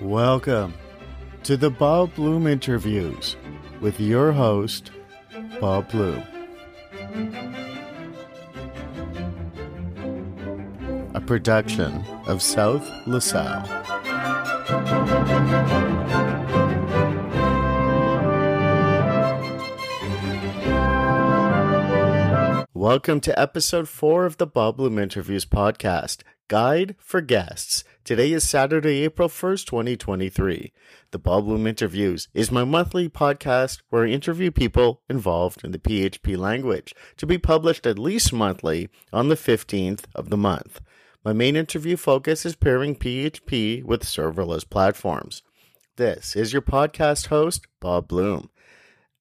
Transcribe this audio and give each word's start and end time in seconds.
Welcome 0.00 0.72
to 1.42 1.58
the 1.58 1.68
Bob 1.68 2.14
Bloom 2.14 2.46
interviews 2.46 3.36
with 3.82 4.00
your 4.00 4.32
host, 4.32 4.92
Bob 5.60 5.90
Bloom. 5.90 6.22
A 11.12 11.20
production 11.20 12.02
of 12.26 12.40
South 12.40 12.88
LaSalle. 13.06 13.66
Welcome 22.72 23.20
to 23.20 23.38
episode 23.38 23.86
four 23.86 24.24
of 24.24 24.38
the 24.38 24.46
Bob 24.46 24.78
Bloom 24.78 24.98
Interviews 24.98 25.44
podcast, 25.44 26.22
Guide 26.48 26.96
for 26.98 27.20
Guests. 27.20 27.84
Today 28.10 28.32
is 28.32 28.42
Saturday, 28.42 29.04
April 29.04 29.28
1st, 29.28 29.66
2023. 29.66 30.72
The 31.12 31.18
Bob 31.20 31.44
Bloom 31.44 31.64
Interviews 31.64 32.26
is 32.34 32.50
my 32.50 32.64
monthly 32.64 33.08
podcast 33.08 33.82
where 33.88 34.04
I 34.04 34.08
interview 34.08 34.50
people 34.50 35.02
involved 35.08 35.62
in 35.62 35.70
the 35.70 35.78
PHP 35.78 36.36
language 36.36 36.92
to 37.18 37.24
be 37.24 37.38
published 37.38 37.86
at 37.86 38.00
least 38.00 38.32
monthly 38.32 38.88
on 39.12 39.28
the 39.28 39.36
15th 39.36 40.06
of 40.12 40.28
the 40.28 40.36
month. 40.36 40.80
My 41.24 41.32
main 41.32 41.54
interview 41.54 41.96
focus 41.96 42.44
is 42.44 42.56
pairing 42.56 42.96
PHP 42.96 43.84
with 43.84 44.02
serverless 44.02 44.68
platforms. 44.68 45.44
This 45.94 46.34
is 46.34 46.52
your 46.52 46.62
podcast 46.62 47.28
host, 47.28 47.68
Bob 47.78 48.08
Bloom. 48.08 48.50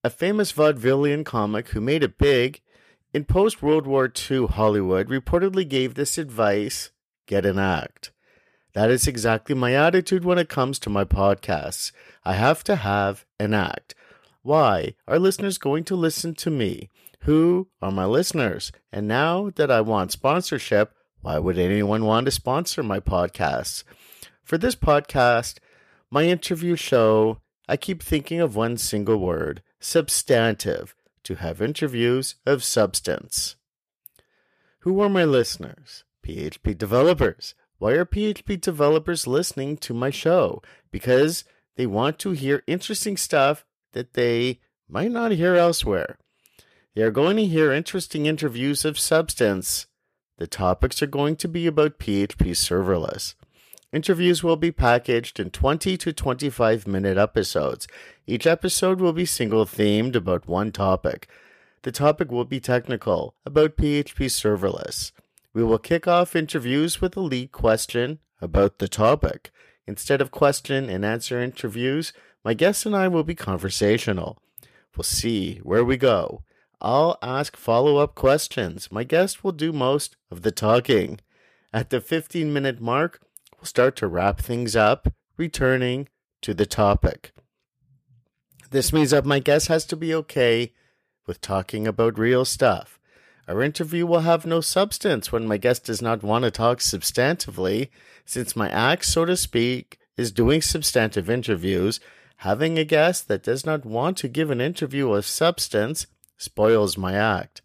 A 0.03 0.09
famous 0.09 0.51
vaudevillian 0.51 1.23
comic 1.23 1.67
who 1.67 1.79
made 1.79 2.01
it 2.01 2.17
big 2.17 2.59
in 3.13 3.25
post 3.25 3.61
World 3.61 3.85
War 3.85 4.11
II 4.31 4.47
Hollywood 4.47 5.09
reportedly 5.09 5.69
gave 5.69 5.93
this 5.93 6.17
advice 6.17 6.89
get 7.27 7.45
an 7.45 7.59
act. 7.59 8.11
That 8.73 8.91
is 8.91 9.07
exactly 9.07 9.55
my 9.55 9.73
attitude 9.73 10.23
when 10.23 10.37
it 10.37 10.49
comes 10.49 10.79
to 10.79 10.89
my 10.89 11.03
podcasts. 11.03 11.91
I 12.23 12.33
have 12.33 12.63
to 12.65 12.75
have 12.75 13.25
an 13.39 13.53
act. 13.53 13.95
Why 14.41 14.95
are 15.07 15.19
listeners 15.19 15.57
going 15.57 15.83
to 15.85 15.95
listen 15.95 16.33
to 16.35 16.49
me? 16.49 16.89
Who 17.21 17.67
are 17.81 17.91
my 17.91 18.05
listeners? 18.05 18.71
And 18.91 19.07
now 19.07 19.49
that 19.55 19.71
I 19.71 19.81
want 19.81 20.11
sponsorship, 20.11 20.93
why 21.21 21.37
would 21.39 21.57
anyone 21.57 22.05
want 22.05 22.25
to 22.25 22.31
sponsor 22.31 22.81
my 22.81 22.99
podcasts? 22.99 23.83
For 24.43 24.57
this 24.57 24.75
podcast, 24.75 25.57
my 26.09 26.23
interview 26.23 26.75
show, 26.75 27.41
I 27.67 27.77
keep 27.77 28.01
thinking 28.01 28.39
of 28.39 28.55
one 28.55 28.77
single 28.77 29.17
word 29.17 29.61
substantive 29.79 30.95
to 31.23 31.35
have 31.35 31.61
interviews 31.61 32.35
of 32.45 32.63
substance. 32.63 33.55
Who 34.79 35.01
are 35.01 35.09
my 35.09 35.25
listeners? 35.25 36.05
PHP 36.25 36.77
developers. 36.77 37.53
Why 37.79 37.93
are 37.93 38.05
PHP 38.05 38.59
developers 38.59 39.25
listening 39.25 39.77
to 39.77 39.93
my 39.93 40.09
show? 40.09 40.61
Because 40.91 41.45
they 41.77 41.87
want 41.87 42.19
to 42.19 42.31
hear 42.31 42.61
interesting 42.67 43.15
stuff 43.15 43.65
that 43.93 44.13
they 44.13 44.59
might 44.89 45.11
not 45.11 45.31
hear 45.31 45.55
elsewhere. 45.55 46.17
They 46.93 47.03
are 47.03 47.11
going 47.11 47.37
to 47.37 47.45
hear 47.45 47.71
interesting 47.71 48.25
interviews 48.25 48.83
of 48.83 48.99
substance. 48.99 49.87
The 50.37 50.47
topics 50.47 51.01
are 51.01 51.07
going 51.07 51.37
to 51.37 51.47
be 51.47 51.67
about 51.67 51.99
PHP 51.99 52.51
serverless. 52.51 53.35
Interviews 53.93 54.43
will 54.43 54.57
be 54.57 54.71
packaged 54.71 55.39
in 55.39 55.49
20 55.49 55.95
to 55.97 56.11
25 56.11 56.85
minute 56.85 57.17
episodes. 57.17 57.87
Each 58.27 58.45
episode 58.45 58.99
will 58.99 59.13
be 59.13 59.25
single 59.25 59.65
themed 59.65 60.15
about 60.15 60.47
one 60.47 60.73
topic. 60.73 61.29
The 61.83 61.93
topic 61.93 62.29
will 62.29 62.45
be 62.45 62.59
technical, 62.59 63.35
about 63.45 63.77
PHP 63.77 64.25
serverless. 64.25 65.13
We 65.59 65.65
will 65.65 65.77
kick 65.77 66.07
off 66.07 66.37
interviews 66.37 67.01
with 67.01 67.17
a 67.17 67.19
lead 67.19 67.51
question 67.51 68.19
about 68.39 68.79
the 68.79 68.87
topic. 68.87 69.51
Instead 69.85 70.21
of 70.21 70.31
question 70.31 70.89
and 70.89 71.03
answer 71.03 71.37
interviews, 71.41 72.13
my 72.45 72.53
guest 72.53 72.85
and 72.85 72.95
I 72.95 73.09
will 73.09 73.25
be 73.25 73.35
conversational. 73.35 74.41
We'll 74.95 75.03
see 75.03 75.57
where 75.63 75.83
we 75.83 75.97
go. 75.97 76.45
I'll 76.79 77.17
ask 77.21 77.57
follow 77.57 77.97
up 77.97 78.15
questions. 78.15 78.89
My 78.89 79.03
guest 79.03 79.43
will 79.43 79.51
do 79.51 79.73
most 79.73 80.15
of 80.31 80.43
the 80.43 80.51
talking. 80.51 81.19
At 81.73 81.89
the 81.89 81.99
15 81.99 82.53
minute 82.53 82.79
mark, 82.79 83.19
we'll 83.57 83.65
start 83.65 83.97
to 83.97 84.07
wrap 84.07 84.39
things 84.39 84.77
up, 84.77 85.11
returning 85.35 86.07
to 86.41 86.53
the 86.53 86.65
topic. 86.65 87.33
This 88.71 88.93
means 88.93 89.09
that 89.09 89.25
my 89.25 89.39
guest 89.39 89.67
has 89.67 89.83
to 89.87 89.97
be 89.97 90.15
okay 90.15 90.71
with 91.27 91.41
talking 91.41 91.85
about 91.85 92.17
real 92.17 92.45
stuff. 92.45 92.98
Our 93.49 93.63
interview 93.63 94.05
will 94.05 94.19
have 94.19 94.45
no 94.45 94.61
substance 94.61 95.31
when 95.31 95.47
my 95.47 95.57
guest 95.57 95.85
does 95.85 96.03
not 96.03 96.21
want 96.21 96.43
to 96.43 96.51
talk 96.51 96.77
substantively, 96.77 97.89
since 98.23 98.55
my 98.55 98.69
act, 98.69 99.05
so 99.05 99.25
to 99.25 99.35
speak, 99.35 99.97
is 100.15 100.31
doing 100.31 100.61
substantive 100.61 101.31
interviews. 101.31 101.99
Having 102.37 102.77
a 102.77 102.85
guest 102.85 103.27
that 103.27 103.41
does 103.41 103.65
not 103.65 103.85
want 103.85 104.17
to 104.17 104.27
give 104.27 104.51
an 104.51 104.61
interview 104.61 105.11
of 105.13 105.25
substance 105.25 106.05
spoils 106.37 106.95
my 106.95 107.15
act. 107.15 107.63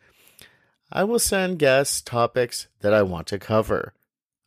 I 0.91 1.05
will 1.05 1.19
send 1.19 1.59
guests 1.59 2.01
topics 2.01 2.67
that 2.81 2.95
I 2.95 3.03
want 3.03 3.27
to 3.27 3.39
cover. 3.39 3.93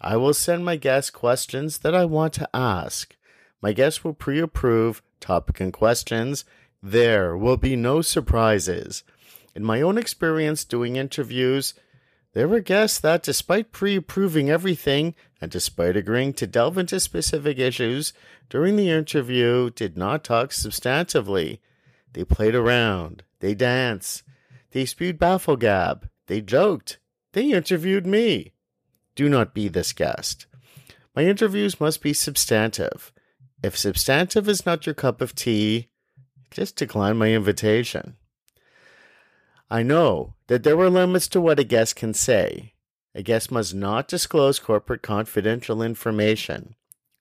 I 0.02 0.18
will 0.18 0.34
send 0.34 0.66
my 0.66 0.76
guests 0.76 1.12
questions 1.12 1.78
that 1.80 1.94
I 1.94 2.06
want 2.06 2.34
to 2.34 2.50
ask. 2.52 3.16
My 3.62 3.74
guests 3.74 4.04
will 4.04 4.16
pre 4.16 4.40
approve 4.40 5.04
topic 5.20 5.60
and 5.60 5.72
questions. 5.72 6.46
There 6.82 7.38
will 7.38 7.58
be 7.58 7.76
no 7.76 8.02
surprises. 8.02 9.04
In 9.58 9.64
my 9.64 9.82
own 9.82 9.98
experience 9.98 10.64
doing 10.64 10.98
interviews, 10.98 11.74
there 12.34 12.48
were 12.48 12.60
guests 12.60 13.00
that, 13.00 13.24
despite 13.24 13.72
pre 13.72 13.96
approving 13.96 14.52
everything 14.52 15.16
and 15.42 15.50
despite 15.50 15.98
agreeing 15.98 16.34
to 16.34 16.46
delve 16.46 16.78
into 16.78 17.00
specific 17.00 17.58
issues 17.58 18.14
during 18.52 18.76
the 18.76 18.92
interview, 18.92 19.72
did 19.72 19.98
not 19.98 20.24
talk 20.24 20.52
substantively. 20.52 21.58
They 22.14 22.24
played 22.24 22.54
around, 22.54 23.24
they 23.40 23.56
danced, 23.56 24.22
they 24.74 24.86
spewed 24.86 25.18
bafflegab, 25.18 26.08
they 26.28 26.40
joked, 26.40 27.00
they 27.34 27.52
interviewed 27.52 28.06
me. 28.06 28.54
Do 29.16 29.28
not 29.28 29.56
be 29.56 29.70
this 29.70 29.92
guest. 29.92 30.46
My 31.16 31.24
interviews 31.24 31.82
must 31.82 32.04
be 32.04 32.14
substantive. 32.14 33.12
If 33.64 33.76
substantive 33.76 34.48
is 34.48 34.68
not 34.68 34.86
your 34.86 34.94
cup 34.94 35.20
of 35.20 35.34
tea, 35.34 35.88
just 36.52 36.76
decline 36.76 37.18
my 37.18 37.32
invitation. 37.32 38.17
I 39.70 39.84
know 39.84 40.36
that 40.48 40.64
there 40.64 40.80
are 40.80 40.90
limits 40.90 41.28
to 41.30 41.42
what 41.42 41.60
a 41.60 41.64
guest 41.64 41.96
can 41.96 42.14
say. 42.14 42.74
A 43.14 43.22
guest 43.22 43.52
must 43.52 43.76
not 43.76 44.08
disclose 44.08 44.60
corporate 44.60 45.02
confidential 45.02 45.82
information. 45.82 46.76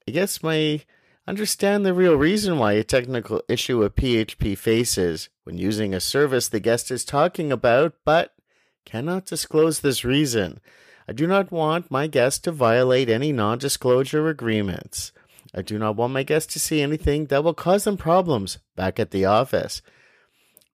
A 0.06 0.12
guest 0.12 0.44
may 0.44 0.84
understand 1.26 1.84
the 1.84 1.92
real 1.92 2.14
reason 2.14 2.58
why 2.58 2.74
a 2.74 2.84
technical 2.84 3.42
issue 3.48 3.82
a 3.82 3.90
PHP 3.90 4.56
faces 4.56 5.28
when 5.42 5.58
using 5.58 5.92
a 5.92 6.00
service 6.00 6.48
the 6.48 6.60
guest 6.60 6.90
is 6.90 7.04
talking 7.04 7.50
about, 7.50 7.94
but 8.04 8.34
cannot 8.84 9.26
disclose 9.26 9.80
this 9.80 10.04
reason. 10.04 10.60
I 11.08 11.12
do 11.12 11.26
not 11.26 11.50
want 11.50 11.90
my 11.90 12.06
guest 12.06 12.44
to 12.44 12.52
violate 12.52 13.08
any 13.08 13.32
non 13.32 13.58
disclosure 13.58 14.28
agreements. 14.28 15.12
I 15.54 15.62
do 15.62 15.78
not 15.78 15.96
want 15.96 16.12
my 16.12 16.22
guests 16.22 16.52
to 16.52 16.60
see 16.60 16.80
anything 16.80 17.26
that 17.26 17.42
will 17.42 17.54
cause 17.54 17.84
them 17.84 17.96
problems 17.96 18.58
back 18.76 19.00
at 19.00 19.10
the 19.10 19.24
office. 19.24 19.82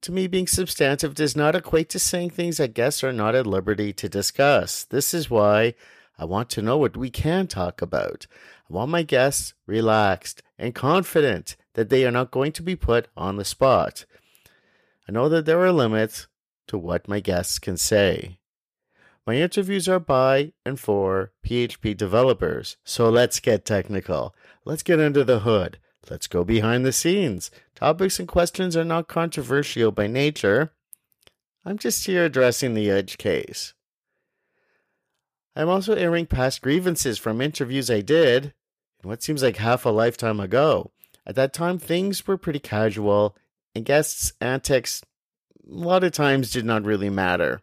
To 0.03 0.13
me, 0.13 0.27
being 0.27 0.49
substantive 0.49 1.15
does 1.15 1.37
not 1.37 1.55
equate 1.55 1.89
to 1.91 1.99
saying 2.01 2.31
things 2.31 2.57
that 2.57 2.75
guests 2.75 3.05
are 3.05 3.13
not 3.13 3.37
at 3.37 3.47
liberty 3.47 3.93
to 3.93 4.09
discuss. 4.09 4.83
This 4.83 5.15
is 5.15 5.31
why 5.31 5.75
I 6.19 6.25
want 6.25 6.51
to 6.51 6.63
know 6.63 6.77
what 6.77 6.97
we 6.97 7.09
can 7.09 7.47
talk 7.47 7.81
about. 7.81 8.27
I 8.69 8.75
want 8.75 8.91
my 8.91 9.05
guests 9.05 9.55
relaxed 9.65 10.43
and 10.59 10.75
confident 10.75 11.57
that 11.75 11.89
they 11.89 12.05
are 12.05 12.11
not 12.11 12.33
going 12.33 12.51
to 12.53 12.65
be 12.65 12.75
put 12.75 13.09
on 13.17 13.37
the 13.37 13.45
spot. 13.45 14.05
I 15.09 15.13
know 15.13 15.29
that 15.29 15.47
there 15.47 15.61
are 15.61 15.73
limits 15.73 16.27
to 16.67 16.77
what 16.77 17.07
my 17.07 17.21
guests 17.21 17.61
can 17.61 17.77
say. 17.77 18.39
My 19.25 19.37
interviews 19.37 19.89
are 19.89 20.01
by 20.01 20.53
and 20.67 20.81
for 20.81 21.31
PHP 21.47 21.97
developers, 21.97 22.77
so 22.83 23.09
let's 23.09 23.39
get 23.39 23.65
technical. 23.65 24.35
Let's 24.65 24.83
get 24.83 24.99
under 24.99 25.23
the 25.23 25.41
hood. 25.41 25.79
Let's 26.11 26.27
go 26.27 26.45
behind 26.45 26.85
the 26.85 26.93
scenes. 26.93 27.51
Topics 27.75 28.19
and 28.19 28.29
questions 28.29 28.77
are 28.77 28.85
not 28.85 29.09
controversial 29.09 29.93
by 29.93 30.07
nature. 30.07 30.73
I'm 31.65 31.79
just 31.79 32.07
here 32.07 32.25
addressing 32.25 32.75
the 32.75 32.91
edge 32.91 33.19
case. 33.19 33.75
I'm 35.55 35.69
also 35.69 35.95
airing 35.95 36.27
past 36.27 36.63
grievances 36.63 37.19
from 37.19 37.41
interviews 37.41 37.91
I 37.91 38.01
did 38.01 38.55
in 39.03 39.09
what 39.09 39.23
seems 39.23 39.43
like 39.43 39.57
half 39.57 39.85
a 39.85 39.91
lifetime 39.91 40.41
ago. 40.41 40.91
At 41.27 41.37
that 41.37 41.53
time, 41.53 41.79
things 41.79 42.27
were 42.27 42.37
pretty 42.37 42.59
casual, 42.59 43.37
and 43.75 43.85
guests' 43.85 44.33
antics 44.41 45.03
a 45.65 45.73
lot 45.73 46.03
of 46.03 46.13
times 46.13 46.51
did 46.51 46.65
not 46.65 46.85
really 46.85 47.11
matter. 47.11 47.61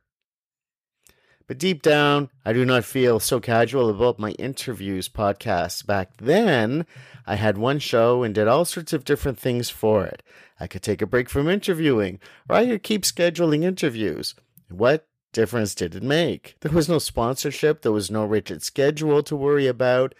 But 1.50 1.58
deep 1.58 1.82
down, 1.82 2.30
I 2.46 2.54
do 2.54 2.64
not 2.64 2.86
feel 2.86 3.20
so 3.20 3.40
casual 3.40 3.90
about 3.90 4.20
my 4.20 4.34
interviews 4.34 5.10
podcasts. 5.10 5.84
Back 5.84 6.16
then, 6.18 6.86
I 7.26 7.38
had 7.38 7.58
one 7.58 7.80
show 7.80 8.22
and 8.22 8.36
did 8.36 8.48
all 8.48 8.66
sorts 8.66 8.94
of 8.94 9.04
different 9.04 9.40
things 9.40 9.68
for 9.68 10.06
it. 10.06 10.22
I 10.60 10.68
could 10.68 10.84
take 10.84 11.02
a 11.02 11.08
break 11.08 11.28
from 11.28 11.50
interviewing, 11.50 12.20
or 12.48 12.56
I 12.56 12.68
could 12.68 12.84
keep 12.84 13.02
scheduling 13.02 13.64
interviews. 13.64 14.36
What 14.70 15.08
difference 15.34 15.74
did 15.74 15.96
it 15.96 16.04
make? 16.04 16.56
There 16.60 16.72
was 16.72 16.88
no 16.88 17.00
sponsorship, 17.00 17.82
there 17.82 17.92
was 17.92 18.12
no 18.12 18.26
rigid 18.26 18.62
schedule 18.62 19.24
to 19.24 19.36
worry 19.36 19.66
about. 19.66 20.14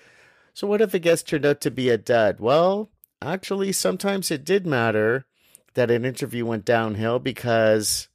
So, 0.56 0.66
what 0.66 0.82
if 0.82 0.96
a 0.96 1.00
guest 1.00 1.28
turned 1.28 1.46
out 1.46 1.62
to 1.62 1.70
be 1.70 1.90
a 1.90 1.98
dud? 2.00 2.40
Well, 2.40 2.90
actually, 3.22 3.72
sometimes 3.74 4.32
it 4.32 4.44
did 4.44 4.66
matter 4.66 5.28
that 5.76 5.92
an 5.92 6.06
interview 6.06 6.48
went 6.48 6.66
downhill 6.66 7.20
because 7.20 8.09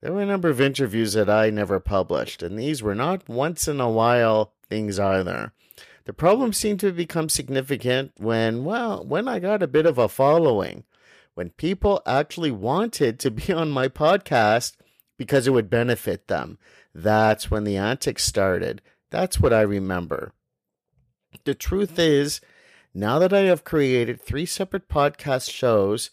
there 0.00 0.12
were 0.12 0.22
a 0.22 0.26
number 0.26 0.48
of 0.48 0.60
interviews 0.60 1.12
that 1.14 1.28
I 1.28 1.50
never 1.50 1.80
published, 1.80 2.42
and 2.42 2.58
these 2.58 2.82
were 2.82 2.94
not 2.94 3.28
once 3.28 3.66
in 3.66 3.80
a 3.80 3.90
while 3.90 4.52
things 4.68 4.98
either. 4.98 5.52
The 6.04 6.12
problem 6.12 6.52
seemed 6.52 6.80
to 6.80 6.92
become 6.92 7.28
significant 7.28 8.12
when, 8.16 8.64
well, 8.64 9.04
when 9.04 9.28
I 9.28 9.38
got 9.38 9.62
a 9.62 9.66
bit 9.66 9.86
of 9.86 9.98
a 9.98 10.08
following, 10.08 10.84
when 11.34 11.50
people 11.50 12.00
actually 12.06 12.50
wanted 12.50 13.18
to 13.20 13.30
be 13.30 13.52
on 13.52 13.70
my 13.70 13.88
podcast 13.88 14.76
because 15.18 15.46
it 15.46 15.50
would 15.50 15.68
benefit 15.68 16.28
them. 16.28 16.58
That's 16.94 17.50
when 17.50 17.64
the 17.64 17.76
antics 17.76 18.24
started. 18.24 18.80
That's 19.10 19.38
what 19.38 19.52
I 19.52 19.60
remember. 19.60 20.32
The 21.44 21.54
truth 21.54 21.98
is, 21.98 22.40
now 22.94 23.18
that 23.18 23.32
I 23.32 23.40
have 23.40 23.64
created 23.64 24.20
three 24.20 24.46
separate 24.46 24.88
podcast 24.88 25.50
shows, 25.50 26.10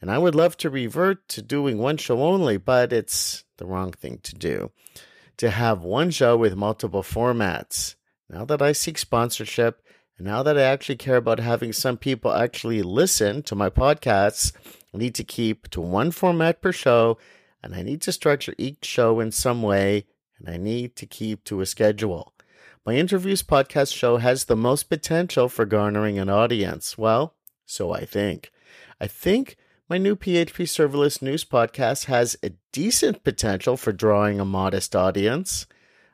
and 0.00 0.10
I 0.10 0.18
would 0.18 0.34
love 0.34 0.56
to 0.58 0.70
revert 0.70 1.28
to 1.30 1.42
doing 1.42 1.78
one 1.78 1.96
show 1.96 2.22
only, 2.22 2.56
but 2.56 2.92
it's 2.92 3.44
the 3.56 3.66
wrong 3.66 3.92
thing 3.92 4.18
to 4.22 4.34
do. 4.34 4.70
To 5.38 5.50
have 5.50 5.82
one 5.82 6.10
show 6.10 6.36
with 6.36 6.56
multiple 6.56 7.02
formats. 7.02 7.94
Now 8.28 8.44
that 8.44 8.62
I 8.62 8.72
seek 8.72 8.98
sponsorship, 8.98 9.82
and 10.16 10.26
now 10.26 10.42
that 10.42 10.56
I 10.56 10.62
actually 10.62 10.96
care 10.96 11.16
about 11.16 11.40
having 11.40 11.72
some 11.72 11.96
people 11.96 12.32
actually 12.32 12.82
listen 12.82 13.42
to 13.44 13.54
my 13.54 13.70
podcasts, 13.70 14.52
I 14.94 14.98
need 14.98 15.14
to 15.16 15.24
keep 15.24 15.68
to 15.70 15.80
one 15.80 16.10
format 16.10 16.62
per 16.62 16.72
show, 16.72 17.18
and 17.62 17.74
I 17.74 17.82
need 17.82 18.00
to 18.02 18.12
structure 18.12 18.54
each 18.58 18.84
show 18.84 19.20
in 19.20 19.32
some 19.32 19.62
way, 19.62 20.06
and 20.38 20.48
I 20.48 20.56
need 20.56 20.96
to 20.96 21.06
keep 21.06 21.44
to 21.44 21.60
a 21.60 21.66
schedule. 21.66 22.32
My 22.86 22.94
interviews 22.94 23.42
podcast 23.42 23.94
show 23.94 24.18
has 24.18 24.44
the 24.44 24.56
most 24.56 24.90
potential 24.90 25.48
for 25.48 25.64
garnering 25.64 26.18
an 26.18 26.28
audience. 26.28 26.98
Well, 26.98 27.34
so 27.64 27.92
I 27.92 28.04
think. 28.04 28.52
I 29.00 29.06
think 29.06 29.56
my 29.88 29.98
new 29.98 30.16
PHP 30.16 30.64
serverless 30.64 31.20
news 31.20 31.44
podcast 31.44 32.06
has 32.06 32.36
a 32.42 32.52
decent 32.72 33.22
potential 33.22 33.76
for 33.76 33.92
drawing 33.92 34.40
a 34.40 34.44
modest 34.44 34.96
audience. 34.96 35.66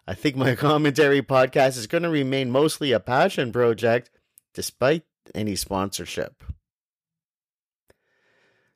I 0.08 0.14
think 0.14 0.34
my 0.34 0.54
commentary 0.56 1.22
podcast 1.22 1.78
is 1.78 1.86
going 1.86 2.02
to 2.02 2.10
remain 2.10 2.50
mostly 2.50 2.90
a 2.90 2.98
passion 2.98 3.52
project 3.52 4.10
despite 4.54 5.04
any 5.34 5.54
sponsorship. 5.54 6.42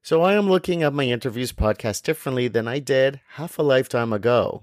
So 0.01 0.23
I 0.23 0.35
am 0.35 0.49
looking 0.49 0.83
at 0.83 0.93
my 0.93 1.05
interviews 1.05 1.53
podcast 1.53 2.03
differently 2.03 2.47
than 2.47 2.69
I 2.69 2.79
did 2.79 3.21
half 3.31 3.59
a 3.59 3.63
lifetime 3.63 4.13
ago. 4.13 4.63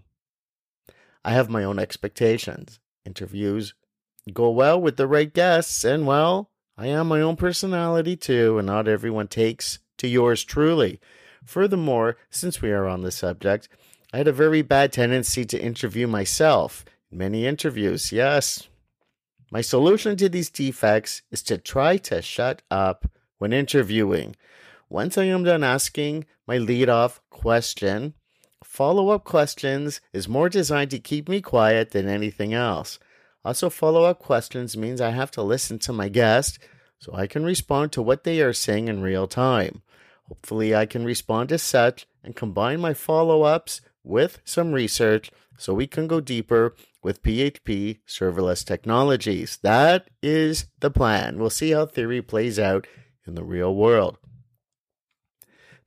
I 1.26 1.32
have 1.32 1.50
my 1.50 1.64
own 1.64 1.78
expectations 1.78 2.80
interviews 3.06 3.74
go 4.32 4.52
well 4.52 4.80
with 4.80 4.98
the 4.98 5.08
right 5.08 5.34
guests, 5.34 5.84
and 5.84 6.06
well, 6.06 6.52
I 6.78 6.88
am 6.88 7.08
my 7.08 7.22
own 7.22 7.36
personality 7.36 8.16
too, 8.16 8.60
and 8.60 8.68
not 8.68 8.88
everyone 8.88 9.28
takes 9.28 9.80
to 10.02 10.08
yours 10.08 10.44
truly. 10.44 11.00
Furthermore, 11.46 12.18
since 12.30 12.62
we 12.62 12.72
are 12.72 12.88
on 12.88 13.02
the 13.02 13.12
subject, 13.12 13.70
I 14.14 14.18
had 14.18 14.28
a 14.28 14.34
very 14.34 14.62
bad 14.62 14.94
tendency 14.94 15.46
to 15.46 15.62
interview 15.62 16.06
myself 16.06 16.86
many 17.12 17.46
interviews. 17.46 18.12
Yes. 18.12 18.68
My 19.52 19.62
solution 19.62 20.16
to 20.18 20.30
these 20.30 20.50
defects 20.50 21.22
is 21.32 21.42
to 21.44 21.58
try 21.58 21.98
to 21.98 22.22
shut 22.22 22.62
up 22.70 23.10
when 23.38 23.54
interviewing. 23.54 24.36
Once 24.90 25.18
I 25.18 25.24
am 25.24 25.44
done 25.44 25.64
asking 25.64 26.26
my 26.46 26.58
lead 26.58 26.90
off 26.90 27.22
question, 27.30 28.14
Follow 28.64 29.10
up 29.10 29.26
questions 29.26 30.00
is 30.14 30.30
more 30.30 30.48
designed 30.48 30.92
to 30.92 31.00
keep 31.00 31.28
me 31.28 31.42
quiet 31.42 31.92
than 31.92 32.08
anything 32.08 32.54
else. 32.54 33.00
Also, 33.44 33.70
follow 33.70 34.06
up 34.06 34.20
questions 34.20 34.78
means 34.78 35.02
I 35.02 35.10
have 35.10 35.32
to 35.32 35.42
listen 35.42 35.78
to 35.80 35.92
my 35.92 36.08
guest 36.08 36.58
so 36.98 37.14
I 37.14 37.28
can 37.28 37.44
respond 37.44 37.92
to 37.92 38.02
what 38.02 38.24
they 38.24 38.40
are 38.40 38.54
saying 38.54 38.88
in 38.88 39.02
real 39.02 39.28
time. 39.28 39.82
Hopefully, 40.32 40.74
I 40.74 40.86
can 40.86 41.04
respond 41.04 41.52
as 41.52 41.62
such 41.62 42.08
and 42.24 42.38
combine 42.38 42.80
my 42.80 42.94
follow 42.94 43.42
ups 43.42 43.82
with 44.02 44.40
some 44.46 44.72
research 44.72 45.30
so 45.58 45.74
we 45.74 45.88
can 45.88 46.08
go 46.08 46.22
deeper 46.22 46.74
with 47.04 47.22
PHP 47.22 48.00
serverless 48.08 48.64
technologies. 48.64 49.60
That 49.62 50.10
is 50.24 50.68
the 50.80 50.90
plan. 50.90 51.38
We'll 51.38 51.50
see 51.50 51.72
how 51.72 51.86
theory 51.86 52.22
plays 52.22 52.58
out 52.58 52.88
in 53.28 53.36
the 53.36 53.44
real 53.44 53.76
world. 53.76 54.20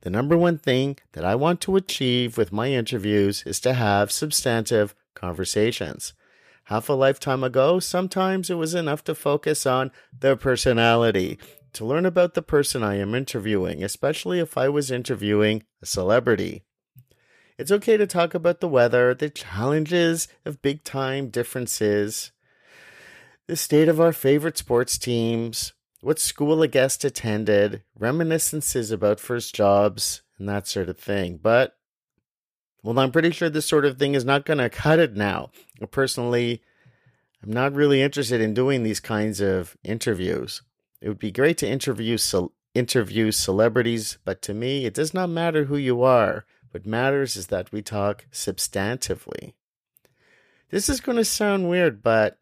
The 0.01 0.11
number 0.11 0.37
one 0.37 0.59
thing 0.59 0.97
that 1.13 1.25
I 1.25 1.33
want 1.33 1.59
to 1.61 1.75
achieve 1.75 2.37
with 2.37 2.53
my 2.53 2.67
interviews 2.67 3.41
is 3.47 3.59
to 3.61 3.73
have 3.73 4.11
substantive 4.11 4.93
conversations. 5.15 6.13
Half 6.65 6.87
a 6.87 6.93
lifetime 6.93 7.43
ago, 7.43 7.79
sometimes 7.79 8.51
it 8.51 8.55
was 8.55 8.75
enough 8.75 9.03
to 9.05 9.15
focus 9.15 9.65
on 9.65 9.91
their 10.19 10.35
personality, 10.35 11.39
to 11.75 11.85
learn 11.85 12.05
about 12.05 12.33
the 12.33 12.41
person 12.41 12.83
I 12.83 12.95
am 12.95 13.13
interviewing, 13.13 13.83
especially 13.83 14.39
if 14.39 14.57
I 14.57 14.69
was 14.69 14.91
interviewing 14.91 15.63
a 15.81 15.85
celebrity. 15.85 16.63
It's 17.57 17.71
okay 17.71 17.95
to 17.97 18.07
talk 18.07 18.33
about 18.33 18.59
the 18.59 18.67
weather, 18.67 19.13
the 19.13 19.29
challenges 19.29 20.27
of 20.43 20.61
big 20.61 20.83
time 20.83 21.29
differences, 21.29 22.31
the 23.47 23.55
state 23.55 23.87
of 23.87 24.01
our 24.01 24.11
favorite 24.11 24.57
sports 24.57 24.97
teams, 24.97 25.73
what 26.01 26.19
school 26.19 26.61
a 26.61 26.67
guest 26.67 27.05
attended, 27.05 27.83
reminiscences 27.97 28.91
about 28.91 29.19
first 29.19 29.55
jobs, 29.55 30.21
and 30.37 30.49
that 30.49 30.67
sort 30.67 30.89
of 30.89 30.97
thing. 30.97 31.39
But, 31.41 31.75
well, 32.83 32.99
I'm 32.99 33.11
pretty 33.11 33.31
sure 33.31 33.49
this 33.49 33.65
sort 33.65 33.85
of 33.85 33.97
thing 33.97 34.15
is 34.15 34.25
not 34.25 34.45
going 34.45 34.59
to 34.59 34.69
cut 34.69 34.99
it 34.99 35.15
now. 35.15 35.51
Personally, 35.91 36.61
I'm 37.43 37.51
not 37.51 37.73
really 37.73 38.01
interested 38.01 38.41
in 38.41 38.53
doing 38.53 38.83
these 38.83 38.99
kinds 38.99 39.39
of 39.39 39.77
interviews. 39.83 40.61
It 41.01 41.09
would 41.09 41.19
be 41.19 41.31
great 41.31 41.57
to 41.59 41.69
interview 41.69 42.17
ce- 42.17 42.49
interview 42.73 43.31
celebrities, 43.31 44.17
but 44.25 44.41
to 44.43 44.53
me, 44.53 44.85
it 44.85 44.93
does 44.93 45.13
not 45.13 45.29
matter 45.29 45.65
who 45.65 45.77
you 45.77 46.03
are. 46.03 46.45
What 46.71 46.85
matters 46.85 47.35
is 47.37 47.47
that 47.47 47.71
we 47.71 47.81
talk 47.81 48.25
substantively. 48.31 49.53
This 50.71 50.89
is 50.89 50.99
going 50.99 51.17
to 51.17 51.25
sound 51.25 51.69
weird, 51.69 52.03
but 52.03 52.37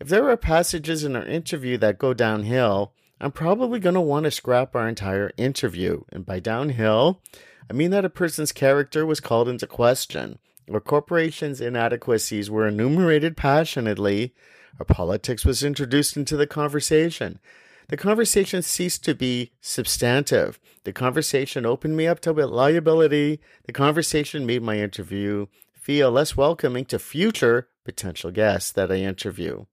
if 0.00 0.08
there 0.08 0.28
are 0.30 0.36
passages 0.36 1.04
in 1.04 1.16
our 1.16 1.26
interview 1.26 1.76
that 1.78 1.98
go 1.98 2.14
downhill, 2.14 2.92
I'm 3.20 3.32
probably 3.32 3.80
going 3.80 3.94
to 3.94 4.00
want 4.00 4.24
to 4.24 4.30
scrap 4.30 4.74
our 4.74 4.88
entire 4.88 5.32
interview. 5.36 6.04
And 6.12 6.24
by 6.24 6.38
downhill, 6.38 7.22
I 7.68 7.72
mean 7.72 7.90
that 7.90 8.04
a 8.04 8.10
person's 8.10 8.52
character 8.52 9.04
was 9.04 9.20
called 9.20 9.48
into 9.48 9.66
question, 9.66 10.38
or 10.68 10.80
corporations' 10.80 11.60
inadequacies 11.60 12.50
were 12.50 12.68
enumerated 12.68 13.36
passionately, 13.36 14.34
or 14.78 14.84
politics 14.84 15.44
was 15.44 15.62
introduced 15.62 16.16
into 16.16 16.36
the 16.36 16.46
conversation. 16.46 17.40
The 17.88 17.96
conversation 17.96 18.62
ceased 18.62 19.04
to 19.04 19.14
be 19.14 19.52
substantive. 19.60 20.58
The 20.84 20.92
conversation 20.92 21.64
opened 21.64 21.96
me 21.96 22.06
up 22.06 22.20
to 22.20 22.32
liability. 22.32 23.40
The 23.64 23.72
conversation 23.72 24.44
made 24.46 24.62
my 24.62 24.78
interview 24.78 25.46
feel 25.74 26.10
less 26.10 26.36
welcoming 26.36 26.84
to 26.86 26.98
future 26.98 27.68
potential 27.84 28.32
guests 28.32 28.72
that 28.72 28.90
I 28.90 28.96
interview 28.96 29.66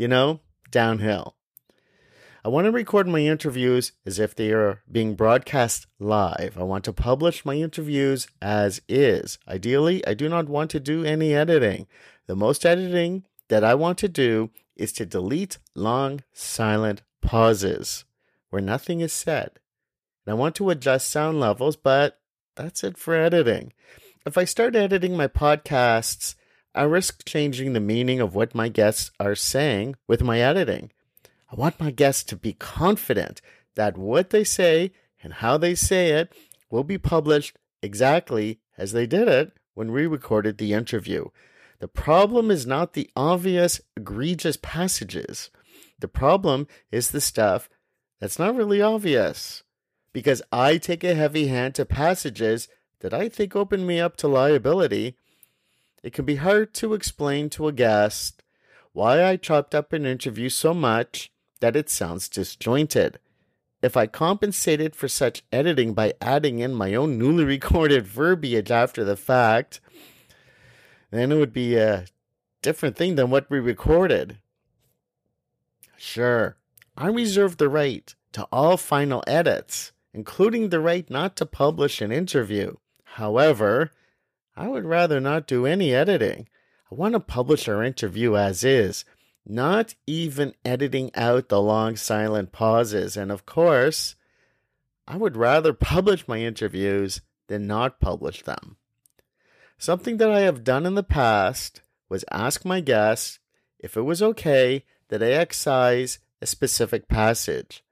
you 0.00 0.08
know, 0.08 0.40
downhill. 0.70 1.36
I 2.42 2.48
want 2.48 2.64
to 2.64 2.70
record 2.70 3.06
my 3.06 3.18
interviews 3.18 3.92
as 4.06 4.18
if 4.18 4.34
they 4.34 4.50
are 4.50 4.80
being 4.90 5.14
broadcast 5.14 5.86
live. 5.98 6.56
I 6.56 6.62
want 6.62 6.84
to 6.84 6.92
publish 6.94 7.44
my 7.44 7.56
interviews 7.56 8.26
as 8.40 8.80
is. 8.88 9.38
Ideally, 9.46 10.06
I 10.06 10.14
do 10.14 10.26
not 10.26 10.48
want 10.48 10.70
to 10.70 10.80
do 10.80 11.04
any 11.04 11.34
editing. 11.34 11.86
The 12.26 12.34
most 12.34 12.64
editing 12.64 13.26
that 13.48 13.62
I 13.62 13.74
want 13.74 13.98
to 13.98 14.08
do 14.08 14.48
is 14.80 14.92
to 14.92 15.06
delete 15.06 15.58
long, 15.74 16.22
silent 16.32 17.02
pauses 17.20 18.04
where 18.48 18.62
nothing 18.62 19.00
is 19.00 19.12
said. 19.12 19.50
And 20.26 20.32
I 20.32 20.34
want 20.34 20.54
to 20.56 20.70
adjust 20.70 21.10
sound 21.10 21.38
levels, 21.38 21.76
but 21.76 22.18
that's 22.56 22.82
it 22.82 22.98
for 22.98 23.14
editing. 23.14 23.72
If 24.26 24.36
I 24.36 24.44
start 24.44 24.74
editing 24.74 25.16
my 25.16 25.28
podcasts 25.28 26.34
I 26.74 26.84
risk 26.84 27.24
changing 27.26 27.72
the 27.72 27.80
meaning 27.80 28.20
of 28.20 28.34
what 28.34 28.54
my 28.54 28.68
guests 28.68 29.10
are 29.18 29.34
saying 29.34 29.96
with 30.06 30.22
my 30.22 30.40
editing. 30.40 30.92
I 31.50 31.56
want 31.56 31.80
my 31.80 31.90
guests 31.90 32.22
to 32.24 32.36
be 32.36 32.52
confident 32.52 33.40
that 33.74 33.98
what 33.98 34.30
they 34.30 34.44
say 34.44 34.92
and 35.22 35.34
how 35.34 35.56
they 35.56 35.74
say 35.74 36.10
it 36.10 36.32
will 36.70 36.84
be 36.84 36.98
published 36.98 37.56
exactly 37.82 38.60
as 38.78 38.92
they 38.92 39.06
did 39.06 39.26
it 39.26 39.52
when 39.74 39.90
we 39.90 40.06
recorded 40.06 40.58
the 40.58 40.72
interview. 40.72 41.26
The 41.80 41.88
problem 41.88 42.50
is 42.50 42.66
not 42.66 42.92
the 42.92 43.10
obvious, 43.16 43.80
egregious 43.96 44.56
passages. 44.56 45.50
The 45.98 46.08
problem 46.08 46.68
is 46.90 47.10
the 47.10 47.20
stuff 47.20 47.68
that's 48.20 48.38
not 48.38 48.54
really 48.54 48.80
obvious. 48.80 49.64
Because 50.12 50.42
I 50.52 50.78
take 50.78 51.04
a 51.04 51.14
heavy 51.14 51.48
hand 51.48 51.74
to 51.76 51.84
passages 51.84 52.68
that 53.00 53.14
I 53.14 53.28
think 53.28 53.56
open 53.56 53.86
me 53.86 53.98
up 54.00 54.16
to 54.18 54.28
liability 54.28 55.16
it 56.02 56.12
can 56.12 56.24
be 56.24 56.36
hard 56.36 56.72
to 56.74 56.94
explain 56.94 57.50
to 57.50 57.68
a 57.68 57.72
guest 57.72 58.42
why 58.92 59.22
I 59.22 59.36
chopped 59.36 59.74
up 59.74 59.92
an 59.92 60.06
interview 60.06 60.48
so 60.48 60.72
much 60.72 61.30
that 61.60 61.76
it 61.76 61.90
sounds 61.90 62.28
disjointed. 62.28 63.18
If 63.82 63.96
I 63.96 64.06
compensated 64.06 64.96
for 64.96 65.08
such 65.08 65.42
editing 65.52 65.94
by 65.94 66.14
adding 66.20 66.58
in 66.58 66.74
my 66.74 66.94
own 66.94 67.18
newly 67.18 67.44
recorded 67.56 68.06
verbiage 68.06 68.70
after 68.70 69.04
the 69.04 69.16
fact, 69.16 69.80
then 71.10 71.32
it 71.32 71.36
would 71.36 71.52
be 71.52 71.76
a 71.76 72.06
different 72.62 72.96
thing 72.96 73.14
than 73.14 73.30
what 73.30 73.50
we 73.50 73.58
recorded. 73.58 74.38
Sure, 75.96 76.56
I 76.96 77.08
reserve 77.08 77.56
the 77.56 77.68
right 77.68 78.14
to 78.32 78.46
all 78.52 78.76
final 78.76 79.24
edits, 79.26 79.92
including 80.12 80.68
the 80.68 80.80
right 80.80 81.08
not 81.10 81.36
to 81.36 81.46
publish 81.46 82.00
an 82.00 82.12
interview. 82.12 82.76
However, 83.04 83.90
I 84.56 84.68
would 84.68 84.84
rather 84.84 85.20
not 85.20 85.46
do 85.46 85.66
any 85.66 85.94
editing. 85.94 86.48
I 86.90 86.94
want 86.94 87.14
to 87.14 87.20
publish 87.20 87.68
our 87.68 87.82
interview 87.82 88.36
as 88.36 88.64
is, 88.64 89.04
not 89.46 89.94
even 90.06 90.54
editing 90.64 91.10
out 91.14 91.48
the 91.48 91.60
long 91.60 91.96
silent 91.96 92.52
pauses. 92.52 93.16
And 93.16 93.32
of 93.32 93.46
course, 93.46 94.16
I 95.06 95.16
would 95.16 95.36
rather 95.36 95.72
publish 95.72 96.28
my 96.28 96.38
interviews 96.38 97.20
than 97.48 97.66
not 97.66 98.00
publish 98.00 98.42
them. 98.42 98.76
Something 99.80 100.18
that 100.18 100.30
I 100.30 100.40
have 100.40 100.62
done 100.62 100.84
in 100.84 100.94
the 100.94 101.02
past 101.02 101.80
was 102.10 102.22
ask 102.30 102.66
my 102.66 102.82
guests 102.82 103.38
if 103.78 103.96
it 103.96 104.02
was 104.02 104.22
okay 104.22 104.84
that 105.08 105.22
I 105.22 105.32
excise 105.32 106.18
a 106.42 106.46
specific 106.46 107.08
passage. 107.08 107.82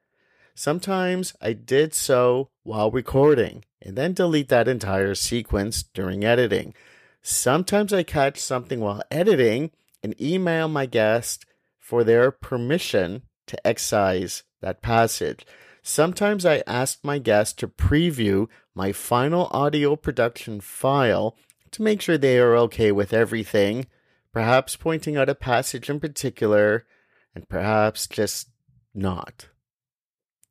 Sometimes 0.54 1.34
I 1.40 1.54
did 1.54 1.94
so 1.94 2.50
while 2.62 2.90
recording 2.90 3.64
and 3.80 3.96
then 3.96 4.12
delete 4.12 4.50
that 4.50 4.68
entire 4.68 5.14
sequence 5.14 5.82
during 5.82 6.24
editing. 6.24 6.74
Sometimes 7.22 7.90
I 7.94 8.02
catch 8.02 8.38
something 8.38 8.80
while 8.80 9.02
editing 9.10 9.70
and 10.02 10.20
email 10.20 10.68
my 10.68 10.84
guest 10.84 11.46
for 11.78 12.04
their 12.04 12.30
permission 12.30 13.22
to 13.46 13.66
excise 13.66 14.42
that 14.60 14.82
passage. 14.82 15.46
Sometimes 15.82 16.44
I 16.44 16.62
ask 16.66 16.98
my 17.02 17.18
guest 17.18 17.58
to 17.60 17.66
preview 17.66 18.46
my 18.74 18.92
final 18.92 19.48
audio 19.52 19.96
production 19.96 20.60
file 20.60 21.34
to 21.72 21.82
make 21.82 22.00
sure 22.00 22.18
they 22.18 22.38
are 22.38 22.56
okay 22.56 22.92
with 22.92 23.12
everything, 23.12 23.86
perhaps 24.32 24.76
pointing 24.76 25.16
out 25.16 25.28
a 25.28 25.34
passage 25.34 25.88
in 25.90 26.00
particular, 26.00 26.86
and 27.34 27.48
perhaps 27.48 28.06
just 28.06 28.50
not. 28.94 29.48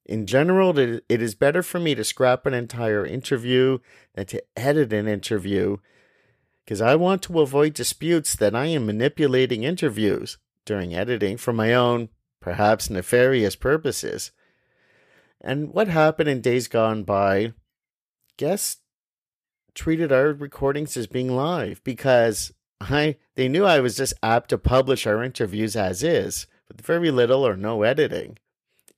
In 0.05 0.25
general, 0.25 0.77
it 0.79 1.03
is 1.09 1.35
better 1.35 1.61
for 1.61 1.79
me 1.79 1.93
to 1.95 2.03
scrap 2.03 2.45
an 2.45 2.53
entire 2.53 3.05
interview 3.05 3.79
than 4.15 4.25
to 4.27 4.43
edit 4.55 4.93
an 4.93 5.07
interview 5.07 5.77
because 6.67 6.81
I 6.81 6.95
want 6.95 7.21
to 7.23 7.39
avoid 7.39 7.73
disputes 7.73 8.35
that 8.35 8.53
I 8.53 8.65
am 8.65 8.85
manipulating 8.85 9.63
interviews 9.63 10.37
during 10.65 10.93
editing 10.93 11.37
for 11.37 11.53
my 11.53 11.73
own, 11.73 12.09
perhaps 12.41 12.89
nefarious 12.89 13.55
purposes. 13.55 14.31
And 15.39 15.73
what 15.73 15.87
happened 15.87 16.27
in 16.27 16.41
days 16.41 16.67
gone 16.67 17.03
by, 17.03 17.53
guests 18.35 18.81
treated 19.77 20.11
our 20.11 20.33
recordings 20.33 20.97
as 20.97 21.07
being 21.07 21.33
live 21.33 21.81
because 21.83 22.51
I 22.81 23.15
they 23.35 23.47
knew 23.47 23.63
I 23.63 23.79
was 23.79 23.95
just 23.95 24.15
apt 24.23 24.49
to 24.49 24.57
publish 24.57 25.05
our 25.05 25.23
interviews 25.23 25.75
as 25.75 26.03
is, 26.03 26.47
with 26.67 26.81
very 26.81 27.11
little 27.11 27.47
or 27.47 27.55
no 27.55 27.83
editing. 27.83 28.39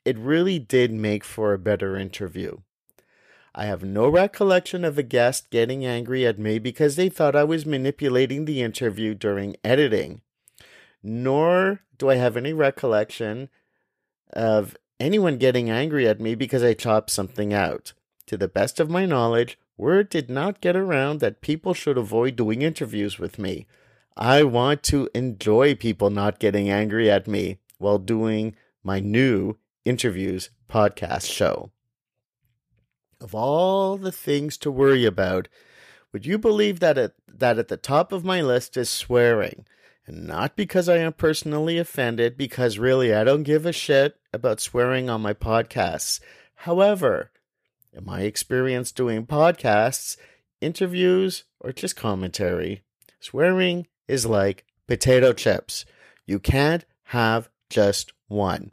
It 0.05 0.17
really 0.17 0.57
did 0.57 0.91
make 0.91 1.23
for 1.23 1.53
a 1.53 1.59
better 1.59 1.97
interview. 1.97 2.59
I 3.53 3.65
have 3.65 3.83
no 3.83 4.07
recollection 4.07 4.85
of 4.85 4.97
a 4.97 5.03
guest 5.03 5.49
getting 5.49 5.85
angry 5.85 6.25
at 6.25 6.39
me 6.39 6.59
because 6.59 6.95
they 6.95 7.09
thought 7.09 7.35
I 7.35 7.43
was 7.43 7.65
manipulating 7.65 8.45
the 8.45 8.61
interview 8.61 9.13
during 9.13 9.57
editing. 9.63 10.21
Nor 11.03 11.81
do 11.97 12.09
I 12.09 12.15
have 12.15 12.37
any 12.37 12.53
recollection 12.53 13.49
of 14.31 14.77
anyone 14.99 15.37
getting 15.37 15.69
angry 15.69 16.07
at 16.07 16.21
me 16.21 16.35
because 16.35 16.63
I 16.63 16.73
chopped 16.73 17.09
something 17.09 17.53
out. 17.53 17.93
To 18.27 18.37
the 18.37 18.47
best 18.47 18.79
of 18.79 18.89
my 18.89 19.05
knowledge, 19.05 19.57
word 19.79 20.09
did 20.09 20.29
not 20.29 20.61
get 20.61 20.75
around 20.75 21.19
that 21.19 21.41
people 21.41 21.73
should 21.73 21.97
avoid 21.97 22.35
doing 22.35 22.61
interviews 22.61 23.17
with 23.17 23.39
me. 23.39 23.65
I 24.15 24.43
want 24.43 24.83
to 24.83 25.09
enjoy 25.15 25.75
people 25.75 26.09
not 26.09 26.39
getting 26.39 26.69
angry 26.69 27.09
at 27.09 27.27
me 27.27 27.59
while 27.77 27.97
doing 27.97 28.55
my 28.83 28.99
new 28.99 29.57
interviews 29.85 30.49
podcast 30.69 31.31
show 31.31 31.71
of 33.21 33.35
all 33.35 33.97
the 33.97 34.11
things 34.11 34.57
to 34.57 34.71
worry 34.71 35.05
about, 35.05 35.47
would 36.11 36.25
you 36.25 36.37
believe 36.37 36.79
that 36.79 36.97
at, 36.97 37.13
that 37.27 37.59
at 37.59 37.67
the 37.67 37.77
top 37.77 38.11
of 38.11 38.25
my 38.25 38.41
list 38.41 38.77
is 38.77 38.89
swearing? 38.89 39.65
And 40.07 40.25
not 40.25 40.55
because 40.55 40.89
I 40.89 40.97
am 40.97 41.13
personally 41.13 41.77
offended, 41.77 42.37
because 42.37 42.79
really 42.79 43.13
I 43.13 43.23
don't 43.23 43.43
give 43.43 43.65
a 43.65 43.71
shit 43.71 44.17
about 44.33 44.59
swearing 44.59 45.09
on 45.09 45.21
my 45.21 45.33
podcasts. 45.33 46.19
However, 46.55 47.31
in 47.93 48.05
my 48.05 48.21
experience 48.21 48.91
doing 48.91 49.25
podcasts, 49.25 50.17
interviews, 50.61 51.43
or 51.59 51.71
just 51.71 51.95
commentary, 51.95 52.83
swearing 53.19 53.87
is 54.07 54.25
like 54.25 54.65
potato 54.87 55.33
chips. 55.33 55.85
You 56.25 56.39
can't 56.39 56.85
have 57.05 57.49
just 57.69 58.13
one. 58.27 58.71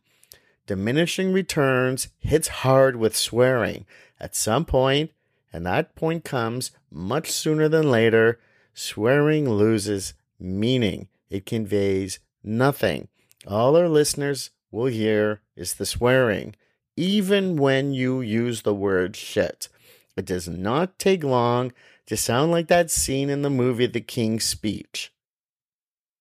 Diminishing 0.67 1.33
returns 1.33 2.09
hits 2.19 2.49
hard 2.49 2.97
with 2.97 3.17
swearing. 3.17 3.87
At 4.19 4.35
some 4.35 4.65
point, 4.65 5.13
and 5.53 5.65
that 5.65 5.95
point 5.95 6.25
comes 6.25 6.73
much 6.91 7.31
sooner 7.31 7.69
than 7.69 7.91
later, 7.91 8.41
swearing 8.75 9.49
loses 9.49 10.15
meaning. 10.39 11.09
It 11.31 11.47
conveys 11.47 12.19
nothing. 12.43 13.09
All 13.47 13.77
our 13.77 13.89
listeners 13.89 14.51
will 14.71 14.87
hear 14.87 15.41
is 15.55 15.75
the 15.75 15.87
swearing, 15.87 16.57
even 16.97 17.57
when 17.57 17.93
you 17.93 18.21
use 18.21 18.63
the 18.63 18.75
word 18.75 19.15
shit. 19.17 19.69
It 20.17 20.25
does 20.25 20.49
not 20.49 20.99
take 20.99 21.23
long 21.23 21.73
to 22.07 22.17
sound 22.17 22.51
like 22.51 22.69
that 22.69 22.91
scene 22.91 23.29
in 23.29 23.43
the 23.43 23.51
movie 23.51 23.87
The 23.87 24.01
King's 24.01 24.45
Speech. 24.45 25.13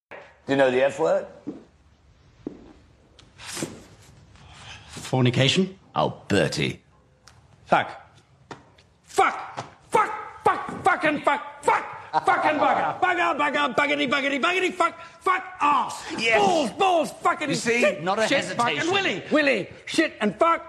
Do 0.09 0.17
you 0.49 0.57
know 0.57 0.69
the 0.69 0.83
F 0.83 0.99
word? 0.99 1.25
Fornication? 4.87 5.79
Oh, 5.95 6.21
Bertie. 6.27 6.81
Fuck. 7.65 7.89
Fuck. 9.05 9.65
Fuck. 9.89 10.43
Fuck. 10.43 10.83
Fucking 10.83 11.21
fuck. 11.21 11.63
Fuck. 11.63 11.84
Fucking 12.25 12.59
bugger. 12.59 12.99
Bugger, 13.01 13.37
bugger, 13.37 13.75
buggity, 13.75 14.09
buggity, 14.09 14.41
buggity, 14.41 14.73
fuck, 14.73 14.97
fuck, 15.19 15.43
ass. 15.59 16.03
Yes. 16.17 16.39
Balls, 16.39 16.71
balls, 16.71 17.11
fucking 17.21 17.49
You 17.49 17.55
see? 17.55 17.81
shit, 17.81 18.03
Not 18.03 18.19
a 18.19 18.27
shit, 18.27 18.37
hesitation. 18.45 18.77
Fucking 18.77 18.91
willy, 18.93 19.23
willy, 19.31 19.69
shit 19.85 20.13
and 20.21 20.35
fuck. 20.37 20.65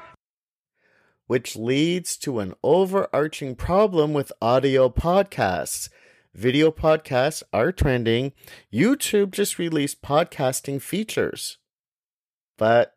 which 1.26 1.56
leads 1.56 2.16
to 2.16 2.38
an 2.40 2.54
overarching 2.62 3.54
problem 3.56 4.12
with 4.12 4.32
audio 4.40 4.88
podcasts. 4.88 5.88
Video 6.34 6.70
podcasts 6.70 7.42
are 7.52 7.72
trending. 7.72 8.32
YouTube 8.72 9.30
just 9.32 9.58
released 9.58 10.02
podcasting 10.02 10.80
features. 10.80 11.58
But 12.58 12.94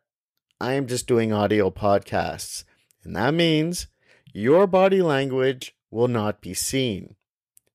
I 0.60 0.74
am 0.74 0.86
just 0.86 1.06
doing 1.06 1.32
audio 1.32 1.70
podcasts. 1.70 2.64
And 3.02 3.16
that 3.16 3.32
means 3.34 3.86
your 4.32 4.66
body 4.66 5.02
language 5.02 5.74
will 5.90 6.08
not 6.08 6.40
be 6.40 6.54
seen. 6.54 7.16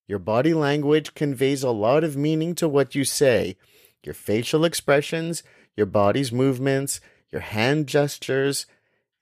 Your 0.07 0.19
body 0.19 0.53
language 0.53 1.13
conveys 1.13 1.63
a 1.63 1.71
lot 1.71 2.03
of 2.03 2.15
meaning 2.15 2.55
to 2.55 2.67
what 2.67 2.95
you 2.95 3.03
say. 3.03 3.57
Your 4.03 4.13
facial 4.13 4.63
expressions, 4.63 5.41
your 5.75 5.87
body's 5.87 6.31
movements, 6.31 6.99
your 7.31 7.41
hand 7.41 7.87
gestures, 7.87 8.67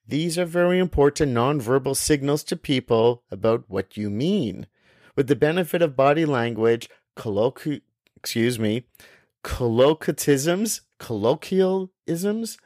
these 0.06 0.38
are 0.38 0.46
very 0.46 0.80
important 0.80 1.34
nonverbal 1.34 1.96
signals 1.96 2.44
to 2.46 2.58
people 2.58 3.24
about 3.32 3.64
what 3.70 3.96
you 3.96 4.10
mean. 4.10 4.68
With 5.16 5.28
the 5.28 5.36
benefit 5.36 5.82
of 5.82 5.96
body 5.96 6.26
language, 6.26 6.90
colloqu- 7.16 7.82
excuse 8.18 8.60
me, 8.60 8.84
colloquialisms, 9.44 10.82
colloquialisms, 11.00 12.58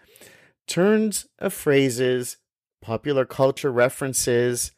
turns 0.66 1.28
of 1.38 1.54
phrases, 1.54 2.38
popular 2.82 3.26
culture 3.26 3.72
references, 3.72 4.72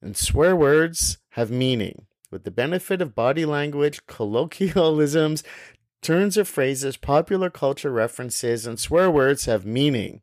and 0.00 0.16
swear 0.16 0.54
words 0.54 1.18
have 1.30 1.50
meaning. 1.50 2.06
With 2.34 2.42
the 2.42 2.50
benefit 2.50 3.00
of 3.00 3.14
body 3.14 3.44
language, 3.44 4.06
colloquialisms, 4.08 5.44
turns 6.02 6.36
of 6.36 6.48
phrases, 6.48 6.96
popular 6.96 7.48
culture 7.48 7.92
references, 7.92 8.66
and 8.66 8.76
swear 8.76 9.08
words 9.08 9.44
have 9.44 9.64
meaning. 9.64 10.20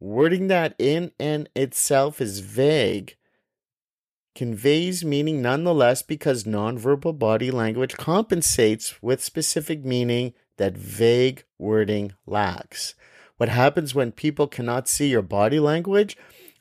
Wording 0.00 0.48
that 0.48 0.74
in 0.80 1.12
and 1.20 1.48
itself 1.54 2.20
is 2.20 2.40
vague 2.40 3.14
conveys 4.34 5.04
meaning 5.04 5.40
nonetheless 5.40 6.02
because 6.02 6.42
nonverbal 6.42 7.16
body 7.16 7.52
language 7.52 7.96
compensates 7.96 9.00
with 9.00 9.22
specific 9.22 9.84
meaning 9.84 10.34
that 10.56 10.76
vague 10.76 11.44
wording 11.56 12.14
lacks. 12.26 12.96
What 13.36 13.48
happens 13.48 13.94
when 13.94 14.10
people 14.10 14.48
cannot 14.48 14.88
see 14.88 15.08
your 15.08 15.22
body 15.22 15.60
language? 15.60 16.16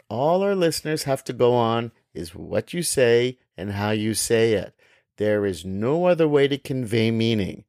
All 0.07 0.43
our 0.43 0.55
listeners 0.55 1.03
have 1.03 1.23
to 1.23 1.33
go 1.33 1.53
on 1.53 1.91
is 2.13 2.35
what 2.35 2.73
you 2.73 2.83
say 2.83 3.39
and 3.59 3.73
how 3.73 3.91
you 3.91 4.13
say 4.13 4.53
it. 4.53 4.73
There 5.17 5.45
is 5.45 5.65
no 5.65 6.05
other 6.05 6.27
way 6.27 6.47
to 6.47 6.57
convey 6.57 7.11
meaning. 7.11 7.65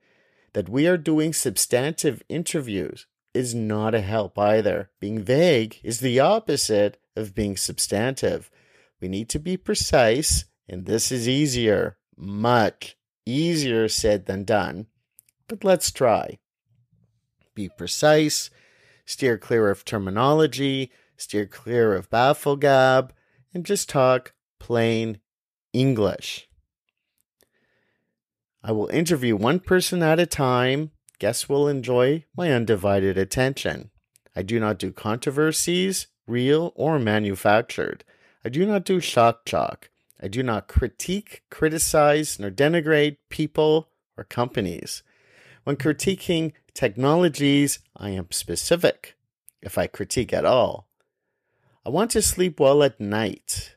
That 0.52 0.68
we 0.68 0.86
are 0.86 0.96
doing 0.96 1.32
substantive 1.32 2.22
interviews 2.28 3.06
is 3.34 3.54
not 3.54 3.94
a 3.94 4.00
help 4.00 4.38
either. 4.38 4.90
Being 5.00 5.22
vague 5.22 5.78
is 5.82 6.00
the 6.00 6.18
opposite 6.20 6.98
of 7.14 7.34
being 7.34 7.56
substantive. 7.56 8.50
We 9.00 9.08
need 9.08 9.28
to 9.30 9.38
be 9.38 9.56
precise, 9.56 10.44
and 10.68 10.86
this 10.86 11.12
is 11.12 11.28
easier, 11.28 11.98
much 12.16 12.96
easier 13.26 13.88
said 13.88 14.26
than 14.26 14.44
done. 14.44 14.86
But 15.48 15.64
let's 15.64 15.90
try. 15.92 16.38
Be 17.54 17.68
precise, 17.68 18.50
steer 19.04 19.38
clear 19.38 19.70
of 19.70 19.84
terminology, 19.84 20.90
steer 21.16 21.46
clear 21.46 21.94
of 21.94 22.10
bafflegab, 22.10 23.10
and 23.52 23.66
just 23.66 23.88
talk 23.88 24.34
plain 24.58 25.20
English. 25.72 26.48
I 28.62 28.72
will 28.72 28.88
interview 28.88 29.36
one 29.36 29.60
person 29.60 30.02
at 30.02 30.18
a 30.18 30.26
time. 30.26 30.90
Guests 31.18 31.48
will 31.48 31.68
enjoy 31.68 32.24
my 32.36 32.52
undivided 32.52 33.16
attention. 33.16 33.90
I 34.34 34.42
do 34.42 34.60
not 34.60 34.78
do 34.78 34.92
controversies, 34.92 36.06
real 36.26 36.72
or 36.76 36.98
manufactured. 36.98 38.04
I 38.44 38.48
do 38.48 38.64
not 38.66 38.84
do 38.84 39.00
shock 39.00 39.44
jock. 39.44 39.90
I 40.22 40.28
do 40.28 40.42
not 40.42 40.68
critique, 40.68 41.42
criticize, 41.50 42.38
nor 42.38 42.50
denigrate 42.50 43.16
people 43.30 43.88
or 44.16 44.24
companies. 44.24 45.02
When 45.64 45.76
critiquing 45.76 46.52
technologies, 46.74 47.80
I 47.96 48.10
am 48.10 48.28
specific, 48.30 49.16
if 49.62 49.78
I 49.78 49.86
critique 49.86 50.32
at 50.32 50.44
all. 50.44 50.88
I 51.84 51.88
want 51.88 52.10
to 52.12 52.22
sleep 52.22 52.60
well 52.60 52.82
at 52.82 53.00
night, 53.00 53.76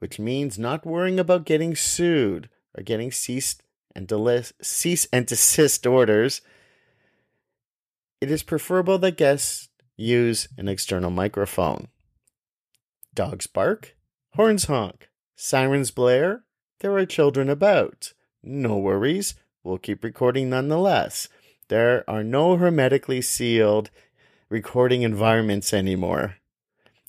which 0.00 0.18
means 0.18 0.58
not 0.58 0.84
worrying 0.84 1.20
about 1.20 1.44
getting 1.46 1.76
sued 1.76 2.48
or 2.76 2.82
getting 2.82 3.12
ceased 3.12 3.62
and 3.94 4.10
cease 4.60 5.06
and 5.12 5.26
desist 5.26 5.86
orders. 5.86 6.40
It 8.20 8.30
is 8.30 8.42
preferable 8.42 8.98
that 8.98 9.16
guests 9.16 9.68
use 9.96 10.48
an 10.58 10.68
external 10.68 11.10
microphone. 11.10 11.88
Dogs 13.14 13.46
bark, 13.46 13.96
horns 14.34 14.64
honk, 14.64 15.08
sirens 15.36 15.90
blare. 15.90 16.44
There 16.80 16.96
are 16.96 17.06
children 17.06 17.48
about. 17.50 18.12
No 18.42 18.78
worries, 18.78 19.34
we'll 19.62 19.78
keep 19.78 20.02
recording 20.02 20.48
nonetheless. 20.48 21.28
There 21.68 22.08
are 22.08 22.24
no 22.24 22.56
hermetically 22.56 23.20
sealed 23.20 23.90
recording 24.48 25.02
environments 25.02 25.74
anymore. 25.74 26.36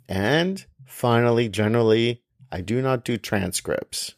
And 0.10 0.66
finally, 0.86 1.48
generally, 1.48 2.22
I 2.52 2.62
do 2.62 2.82
not 2.82 3.06
do 3.06 3.18
transcripts. 3.18 4.16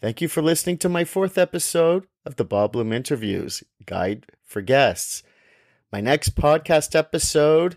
Thank 0.00 0.20
you 0.20 0.28
for 0.28 0.42
listening 0.42 0.78
to 0.78 0.88
my 0.88 1.04
fourth 1.04 1.38
episode 1.38 2.06
of 2.24 2.36
the 2.36 2.44
Bob 2.44 2.72
Bloom 2.72 2.92
Interviews 2.92 3.64
Guide 3.86 4.26
for 4.44 4.60
Guests. 4.60 5.22
My 5.90 6.00
next 6.00 6.36
podcast 6.36 6.94
episode 6.94 7.76